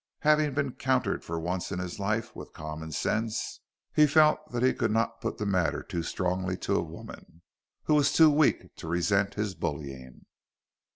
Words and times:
Having 0.21 0.55
been 0.55 0.71
countered 0.73 1.23
for 1.23 1.39
once 1.39 1.71
in 1.71 1.77
his 1.77 1.99
life 1.99 2.35
with 2.35 2.53
common 2.53 2.91
sense, 2.91 3.59
he 3.93 4.07
felt 4.07 4.39
that 4.51 4.63
he 4.63 4.73
could 4.73 4.89
not 4.89 5.21
put 5.21 5.37
the 5.37 5.45
matter 5.45 5.83
too 5.83 6.01
strongly 6.01 6.57
to 6.57 6.75
a 6.75 6.81
woman, 6.81 7.43
who 7.83 7.93
was 7.93 8.11
too 8.11 8.31
weak 8.31 8.75
to 8.77 8.87
resent 8.87 9.35
his 9.35 9.53
bullying. 9.53 10.25